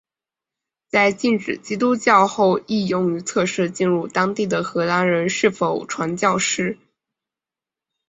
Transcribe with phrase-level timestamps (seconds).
[0.87, 6.79] 在禁止基督教后亦用于测试进入当地的荷兰人是否传教士。